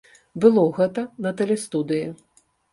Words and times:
Было 0.45 0.63
гэта 0.77 1.05
на 1.27 1.35
тэлестудыі. 1.43 2.05